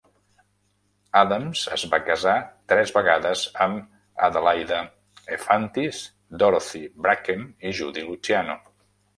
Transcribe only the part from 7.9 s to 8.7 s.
Luciano.